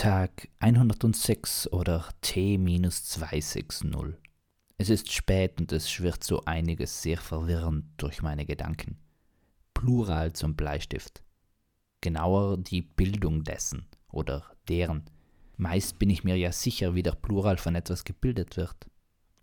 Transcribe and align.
Tag 0.00 0.48
106 0.60 1.70
oder 1.74 2.08
T-260. 2.22 4.14
Es 4.78 4.88
ist 4.88 5.12
spät 5.12 5.60
und 5.60 5.72
es 5.72 5.90
schwirrt 5.90 6.24
so 6.24 6.42
einiges 6.46 7.02
sehr 7.02 7.18
verwirrend 7.18 7.84
durch 7.98 8.22
meine 8.22 8.46
Gedanken. 8.46 8.96
Plural 9.74 10.32
zum 10.32 10.56
Bleistift. 10.56 11.22
Genauer 12.00 12.56
die 12.56 12.80
Bildung 12.80 13.44
dessen 13.44 13.88
oder 14.10 14.44
deren. 14.70 15.04
Meist 15.58 15.98
bin 15.98 16.08
ich 16.08 16.24
mir 16.24 16.36
ja 16.36 16.50
sicher, 16.50 16.94
wie 16.94 17.02
der 17.02 17.12
Plural 17.12 17.58
von 17.58 17.74
etwas 17.74 18.04
gebildet 18.04 18.56
wird. 18.56 18.86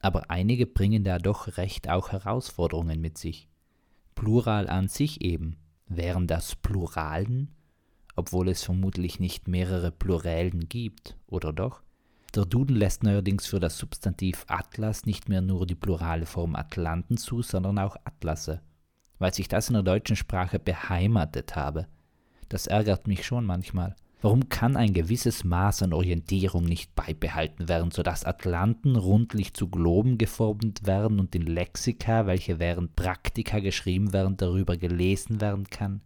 Aber 0.00 0.30
einige 0.30 0.66
bringen 0.66 1.02
da 1.02 1.16
doch 1.16 1.56
recht 1.56 1.88
auch 1.88 2.12
Herausforderungen 2.12 3.00
mit 3.00 3.16
sich. 3.16 3.48
Plural 4.14 4.68
an 4.68 4.88
sich 4.88 5.22
eben. 5.22 5.56
Wären 5.86 6.26
das 6.26 6.56
Pluralen? 6.56 7.54
Obwohl 8.14 8.48
es 8.48 8.62
vermutlich 8.62 9.20
nicht 9.20 9.48
mehrere 9.48 9.90
Pluralen 9.90 10.68
gibt, 10.68 11.16
oder 11.26 11.52
doch? 11.52 11.82
Der 12.34 12.46
Duden 12.46 12.76
lässt 12.76 13.02
neuerdings 13.02 13.46
für 13.46 13.60
das 13.60 13.76
Substantiv 13.76 14.44
Atlas 14.48 15.04
nicht 15.04 15.28
mehr 15.28 15.42
nur 15.42 15.66
die 15.66 15.74
plurale 15.74 16.24
Form 16.24 16.56
Atlanten 16.56 17.18
zu, 17.18 17.42
sondern 17.42 17.78
auch 17.78 17.96
Atlasse, 18.04 18.62
weil 19.18 19.34
sich 19.34 19.48
das 19.48 19.68
in 19.68 19.74
der 19.74 19.82
deutschen 19.82 20.16
Sprache 20.16 20.58
beheimatet 20.58 21.56
habe. 21.56 21.88
Das 22.48 22.66
ärgert 22.66 23.06
mich 23.06 23.26
schon 23.26 23.44
manchmal. 23.44 23.96
Warum 24.22 24.48
kann 24.48 24.76
ein 24.76 24.94
gewisses 24.94 25.42
Maß 25.42 25.82
an 25.82 25.92
Orientierung 25.92 26.64
nicht 26.64 26.94
beibehalten 26.94 27.68
werden, 27.68 27.90
sodass 27.90 28.24
Atlanten 28.24 28.94
rundlich 28.94 29.52
zu 29.52 29.68
Globen 29.68 30.16
geformt 30.16 30.86
werden 30.86 31.18
und 31.18 31.34
in 31.34 31.42
Lexika, 31.42 32.26
welche 32.26 32.60
während 32.60 32.94
Praktika 32.94 33.58
geschrieben 33.58 34.12
werden, 34.12 34.36
darüber 34.36 34.76
gelesen 34.76 35.40
werden 35.40 35.68
kann? 35.68 36.02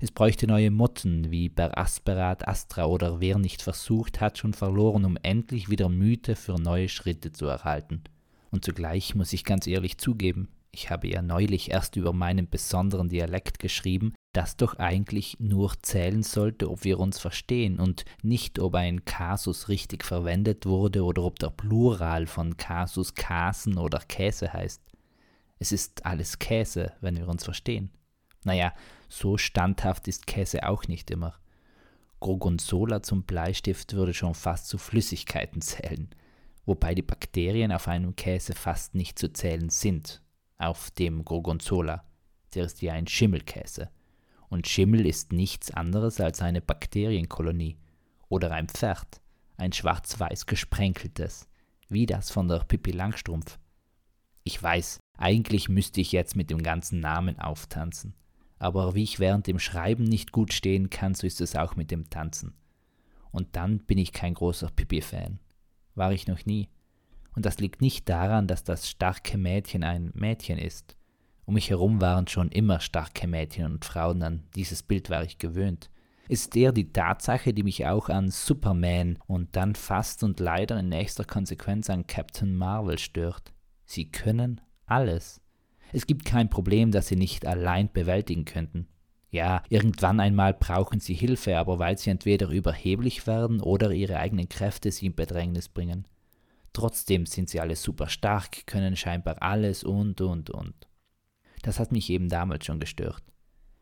Es 0.00 0.12
bräuchte 0.12 0.46
neue 0.46 0.70
Motten 0.70 1.32
wie 1.32 1.48
per 1.48 1.76
Asperat 1.76 2.46
Astra 2.46 2.84
oder 2.84 3.20
wer 3.20 3.36
nicht 3.38 3.62
versucht 3.62 4.20
hat, 4.20 4.38
schon 4.38 4.54
verloren, 4.54 5.04
um 5.04 5.18
endlich 5.22 5.68
wieder 5.70 5.88
Mythe 5.88 6.36
für 6.36 6.54
neue 6.54 6.88
Schritte 6.88 7.32
zu 7.32 7.46
erhalten. 7.46 8.04
Und 8.52 8.64
zugleich 8.64 9.16
muss 9.16 9.32
ich 9.32 9.42
ganz 9.44 9.66
ehrlich 9.66 9.98
zugeben, 9.98 10.48
ich 10.70 10.90
habe 10.90 11.08
ja 11.08 11.22
neulich 11.22 11.72
erst 11.72 11.96
über 11.96 12.12
meinen 12.12 12.48
besonderen 12.48 13.08
Dialekt 13.08 13.58
geschrieben, 13.58 14.14
das 14.32 14.56
doch 14.56 14.74
eigentlich 14.74 15.36
nur 15.40 15.72
zählen 15.82 16.22
sollte, 16.22 16.70
ob 16.70 16.84
wir 16.84 17.00
uns 17.00 17.18
verstehen 17.18 17.80
und 17.80 18.04
nicht, 18.22 18.60
ob 18.60 18.76
ein 18.76 19.04
Kasus 19.04 19.68
richtig 19.68 20.04
verwendet 20.04 20.66
wurde 20.66 21.02
oder 21.02 21.24
ob 21.24 21.40
der 21.40 21.50
Plural 21.50 22.26
von 22.28 22.56
Kasus 22.56 23.14
Kasen 23.14 23.78
oder 23.78 23.98
Käse 23.98 24.52
heißt. 24.52 24.80
Es 25.58 25.72
ist 25.72 26.06
alles 26.06 26.38
Käse, 26.38 26.92
wenn 27.00 27.16
wir 27.16 27.26
uns 27.26 27.42
verstehen. 27.42 27.90
Naja, 28.44 28.72
so 29.08 29.38
standhaft 29.38 30.08
ist 30.08 30.26
Käse 30.26 30.68
auch 30.68 30.84
nicht 30.88 31.10
immer. 31.10 31.34
Gorgonzola 32.20 33.02
zum 33.02 33.22
Bleistift 33.22 33.94
würde 33.94 34.12
schon 34.12 34.34
fast 34.34 34.68
zu 34.68 34.78
Flüssigkeiten 34.78 35.62
zählen, 35.62 36.10
wobei 36.66 36.94
die 36.94 37.02
Bakterien 37.02 37.72
auf 37.72 37.88
einem 37.88 38.16
Käse 38.16 38.54
fast 38.54 38.94
nicht 38.94 39.18
zu 39.18 39.32
zählen 39.32 39.70
sind, 39.70 40.22
auf 40.56 40.90
dem 40.90 41.24
Gorgonzola. 41.24 42.04
Der 42.54 42.64
ist 42.64 42.82
ja 42.82 42.94
ein 42.94 43.06
Schimmelkäse 43.06 43.90
und 44.48 44.66
Schimmel 44.66 45.06
ist 45.06 45.32
nichts 45.32 45.70
anderes 45.70 46.20
als 46.20 46.42
eine 46.42 46.60
Bakterienkolonie 46.60 47.76
oder 48.28 48.50
ein 48.52 48.68
Pferd, 48.68 49.20
ein 49.56 49.72
schwarz-weiß 49.72 50.46
gesprenkeltes, 50.46 51.48
wie 51.88 52.06
das 52.06 52.30
von 52.30 52.48
der 52.48 52.60
Pippi 52.60 52.90
Langstrumpf. 52.90 53.58
Ich 54.44 54.62
weiß, 54.62 54.98
eigentlich 55.16 55.68
müsste 55.68 56.00
ich 56.00 56.12
jetzt 56.12 56.36
mit 56.36 56.50
dem 56.50 56.62
ganzen 56.62 57.00
Namen 57.00 57.38
auftanzen, 57.38 58.14
aber 58.58 58.94
wie 58.94 59.02
ich 59.02 59.18
während 59.20 59.46
dem 59.46 59.58
Schreiben 59.58 60.04
nicht 60.04 60.32
gut 60.32 60.52
stehen 60.52 60.90
kann, 60.90 61.14
so 61.14 61.26
ist 61.26 61.40
es 61.40 61.56
auch 61.56 61.76
mit 61.76 61.90
dem 61.90 62.10
Tanzen. 62.10 62.54
Und 63.30 63.56
dann 63.56 63.78
bin 63.80 63.98
ich 63.98 64.12
kein 64.12 64.34
großer 64.34 64.70
Pippi-Fan. 64.74 65.38
War 65.94 66.12
ich 66.12 66.26
noch 66.26 66.44
nie. 66.46 66.68
Und 67.34 67.46
das 67.46 67.58
liegt 67.58 67.80
nicht 67.80 68.08
daran, 68.08 68.46
dass 68.46 68.64
das 68.64 68.88
starke 68.88 69.38
Mädchen 69.38 69.84
ein 69.84 70.10
Mädchen 70.14 70.58
ist, 70.58 70.98
um 71.48 71.54
mich 71.54 71.70
herum 71.70 72.02
waren 72.02 72.26
schon 72.26 72.50
immer 72.50 72.78
starke 72.78 73.26
Mädchen 73.26 73.64
und 73.64 73.86
Frauen, 73.86 74.22
an 74.22 74.42
dieses 74.54 74.82
Bild 74.82 75.08
war 75.08 75.24
ich 75.24 75.38
gewöhnt. 75.38 75.88
Ist 76.28 76.54
eher 76.54 76.72
die 76.72 76.92
Tatsache, 76.92 77.54
die 77.54 77.62
mich 77.62 77.86
auch 77.86 78.10
an 78.10 78.30
Superman 78.30 79.18
und 79.26 79.56
dann 79.56 79.74
fast 79.74 80.22
und 80.22 80.40
leider 80.40 80.78
in 80.78 80.90
nächster 80.90 81.24
Konsequenz 81.24 81.88
an 81.88 82.06
Captain 82.06 82.54
Marvel 82.54 82.98
stört. 82.98 83.54
Sie 83.86 84.10
können 84.10 84.60
alles. 84.84 85.40
Es 85.92 86.06
gibt 86.06 86.24
kein 86.24 86.50
Problem, 86.50 86.90
das 86.90 87.08
sie 87.08 87.16
nicht 87.16 87.46
allein 87.46 87.90
bewältigen 87.92 88.44
könnten. 88.44 88.88
Ja, 89.30 89.62
irgendwann 89.68 90.20
einmal 90.20 90.54
brauchen 90.54 91.00
sie 91.00 91.14
Hilfe, 91.14 91.58
aber 91.58 91.78
weil 91.78 91.98
sie 91.98 92.10
entweder 92.10 92.48
überheblich 92.48 93.26
werden 93.26 93.60
oder 93.60 93.90
ihre 93.92 94.18
eigenen 94.18 94.48
Kräfte 94.48 94.90
sie 94.90 95.06
in 95.06 95.14
Bedrängnis 95.14 95.68
bringen. 95.68 96.06
Trotzdem 96.72 97.26
sind 97.26 97.50
sie 97.50 97.60
alle 97.60 97.76
super 97.76 98.08
stark, 98.08 98.66
können 98.66 98.96
scheinbar 98.96 99.42
alles 99.42 99.84
und 99.84 100.20
und 100.20 100.50
und. 100.50 100.86
Das 101.62 101.78
hat 101.78 101.92
mich 101.92 102.08
eben 102.10 102.28
damals 102.28 102.64
schon 102.64 102.80
gestört. 102.80 103.22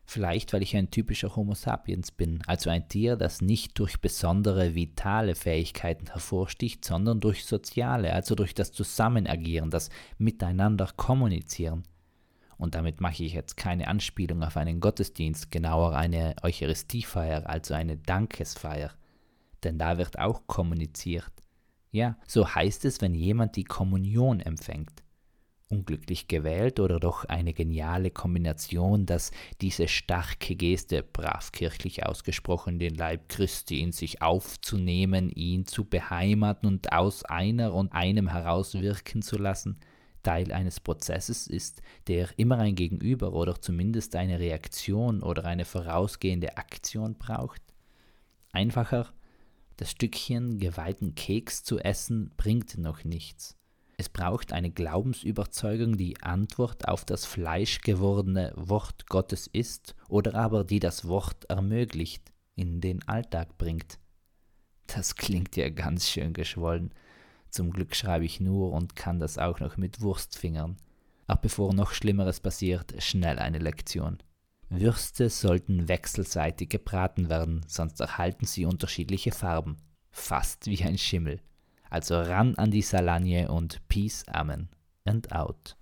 Vielleicht, 0.09 0.53
weil 0.53 0.63
ich 0.63 0.75
ein 0.75 0.89
typischer 0.89 1.35
Homo 1.35 1.53
sapiens 1.53 2.11
bin, 2.11 2.41
also 2.47 2.69
ein 2.69 2.87
Tier, 2.87 3.17
das 3.17 3.41
nicht 3.41 3.77
durch 3.77 3.99
besondere 3.99 4.73
vitale 4.73 5.35
Fähigkeiten 5.35 6.07
hervorsticht, 6.07 6.85
sondern 6.85 7.19
durch 7.19 7.43
soziale, 7.43 8.13
also 8.13 8.33
durch 8.33 8.55
das 8.55 8.71
Zusammenagieren, 8.71 9.69
das 9.69 9.89
Miteinander 10.17 10.89
kommunizieren. 10.95 11.83
Und 12.57 12.75
damit 12.75 13.01
mache 13.01 13.23
ich 13.23 13.33
jetzt 13.33 13.55
keine 13.55 13.87
Anspielung 13.87 14.43
auf 14.43 14.57
einen 14.57 14.79
Gottesdienst, 14.79 15.51
genauer 15.51 15.95
eine 15.95 16.35
Eucharistiefeier, 16.41 17.47
also 17.47 17.73
eine 17.73 17.97
Dankesfeier. 17.97 18.91
Denn 19.63 19.77
da 19.77 19.97
wird 19.97 20.17
auch 20.19 20.47
kommuniziert. 20.47 21.31
Ja, 21.91 22.17
so 22.27 22.53
heißt 22.53 22.85
es, 22.85 23.01
wenn 23.01 23.13
jemand 23.13 23.55
die 23.55 23.63
Kommunion 23.63 24.39
empfängt 24.39 25.03
unglücklich 25.69 26.27
gewählt 26.27 26.79
oder 26.79 26.99
doch 26.99 27.25
eine 27.25 27.53
geniale 27.53 28.11
Kombination, 28.11 29.05
dass 29.05 29.31
diese 29.61 29.87
starke 29.87 30.55
Geste, 30.55 31.03
brav 31.03 31.51
kirchlich 31.51 32.05
ausgesprochen, 32.05 32.79
den 32.79 32.95
Leib 32.95 33.29
Christi 33.29 33.81
in 33.81 33.91
sich 33.91 34.21
aufzunehmen, 34.21 35.29
ihn 35.29 35.65
zu 35.65 35.85
beheimaten 35.85 36.67
und 36.67 36.91
aus 36.93 37.25
einer 37.25 37.73
und 37.73 37.91
einem 37.93 38.29
heraus 38.29 38.75
wirken 38.75 39.21
zu 39.21 39.37
lassen, 39.37 39.79
Teil 40.27 40.51
eines 40.51 40.81
Prozesses 40.81 41.47
ist, 41.47 41.81
der 42.07 42.27
immer 42.37 42.57
ein 42.57 42.75
Gegenüber 42.75 43.31
oder 43.31 43.61
zumindest 43.61 44.13
eine 44.17 44.41
Reaktion 44.41 45.23
oder 45.23 45.45
eine 45.45 45.63
vorausgehende 45.63 46.57
Aktion 46.57 47.15
braucht? 47.15 47.61
Einfacher, 48.51 49.13
das 49.77 49.91
Stückchen 49.91 50.59
geweihten 50.59 51.15
Keks 51.15 51.63
zu 51.63 51.79
essen, 51.79 52.31
bringt 52.35 52.77
noch 52.77 53.05
nichts. 53.05 53.55
Es 53.95 54.09
braucht 54.09 54.51
eine 54.51 54.69
Glaubensüberzeugung, 54.69 55.95
die 55.95 56.21
Antwort 56.21 56.89
auf 56.89 57.05
das 57.05 57.23
fleischgewordene 57.25 58.51
Wort 58.57 59.07
Gottes 59.07 59.47
ist 59.47 59.95
oder 60.09 60.35
aber 60.35 60.65
die 60.65 60.81
das 60.81 61.07
Wort 61.07 61.45
ermöglicht, 61.45 62.33
in 62.53 62.81
den 62.81 63.01
Alltag 63.07 63.57
bringt. 63.57 63.97
Das 64.87 65.15
klingt 65.15 65.55
ja 65.55 65.69
ganz 65.69 66.09
schön 66.09 66.33
geschwollen. 66.33 66.91
Zum 67.57 67.71
Glück 67.71 67.95
schreibe 67.95 68.23
ich 68.23 68.39
nur 68.39 68.71
und 68.71 68.95
kann 68.95 69.17
das 69.17 69.39
auch 69.39 69.59
noch 69.59 69.77
mit 69.77 70.01
Wurstfingern. 70.01 70.77
Ach, 71.25 71.37
bevor 71.37 71.73
noch 71.73 71.91
Schlimmeres 71.91 72.39
passiert, 72.39 72.93
schnell 73.01 73.39
eine 73.39 73.57
Lektion. 73.57 74.19
Würste 74.69 75.31
sollten 75.31 75.87
wechselseitig 75.87 76.69
gebraten 76.69 77.29
werden, 77.29 77.65
sonst 77.67 77.99
erhalten 77.99 78.45
sie 78.45 78.65
unterschiedliche 78.65 79.31
Farben. 79.31 79.77
Fast 80.11 80.67
wie 80.67 80.83
ein 80.83 80.99
Schimmel. 80.99 81.41
Also 81.89 82.21
ran 82.21 82.53
an 82.57 82.69
die 82.69 82.83
Salagne 82.83 83.49
und 83.49 83.81
Peace, 83.87 84.23
Amen 84.27 84.69
and 85.03 85.31
out. 85.31 85.76